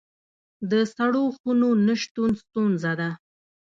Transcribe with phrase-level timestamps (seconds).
[0.71, 3.09] د سړو خونو نشتون ستونزه ده